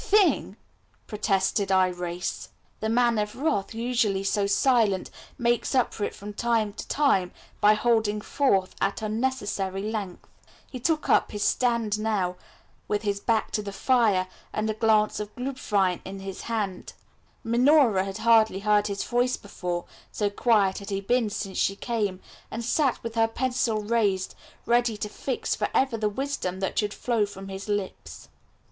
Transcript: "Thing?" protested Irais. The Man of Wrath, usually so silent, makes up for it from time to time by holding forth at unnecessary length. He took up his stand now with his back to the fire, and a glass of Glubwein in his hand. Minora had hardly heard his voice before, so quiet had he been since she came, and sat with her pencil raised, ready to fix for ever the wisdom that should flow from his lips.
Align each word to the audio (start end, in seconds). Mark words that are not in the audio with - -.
"Thing?" 0.03 0.57
protested 1.05 1.69
Irais. 1.69 2.47
The 2.79 2.89
Man 2.89 3.19
of 3.19 3.35
Wrath, 3.35 3.75
usually 3.75 4.23
so 4.23 4.47
silent, 4.47 5.11
makes 5.37 5.75
up 5.75 5.93
for 5.93 6.03
it 6.05 6.15
from 6.15 6.33
time 6.33 6.73
to 6.73 6.87
time 6.87 7.31
by 7.59 7.75
holding 7.75 8.19
forth 8.19 8.73
at 8.81 9.03
unnecessary 9.03 9.83
length. 9.83 10.25
He 10.67 10.79
took 10.79 11.07
up 11.07 11.31
his 11.31 11.43
stand 11.43 11.99
now 11.99 12.35
with 12.87 13.03
his 13.03 13.19
back 13.19 13.51
to 13.51 13.61
the 13.61 13.71
fire, 13.71 14.27
and 14.51 14.67
a 14.71 14.73
glass 14.73 15.19
of 15.19 15.35
Glubwein 15.35 16.01
in 16.03 16.21
his 16.21 16.41
hand. 16.49 16.93
Minora 17.43 18.03
had 18.03 18.17
hardly 18.17 18.61
heard 18.61 18.87
his 18.87 19.03
voice 19.03 19.37
before, 19.37 19.85
so 20.11 20.31
quiet 20.31 20.79
had 20.79 20.89
he 20.89 20.99
been 20.99 21.29
since 21.29 21.59
she 21.59 21.75
came, 21.75 22.21
and 22.49 22.65
sat 22.65 23.03
with 23.03 23.13
her 23.13 23.27
pencil 23.27 23.81
raised, 23.83 24.33
ready 24.65 24.97
to 24.97 25.09
fix 25.09 25.53
for 25.53 25.69
ever 25.75 25.95
the 25.95 26.09
wisdom 26.09 26.59
that 26.59 26.79
should 26.79 26.91
flow 26.91 27.23
from 27.27 27.49
his 27.49 27.69
lips. 27.69 28.29